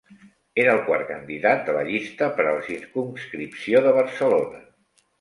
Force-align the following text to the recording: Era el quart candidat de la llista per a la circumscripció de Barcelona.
Era 0.63 0.71
el 0.77 0.81
quart 0.87 1.05
candidat 1.09 1.61
de 1.69 1.77
la 1.77 1.85
llista 1.91 2.31
per 2.41 2.49
a 2.49 2.57
la 2.57 2.65
circumscripció 2.73 3.87
de 3.89 3.97
Barcelona. 4.03 4.69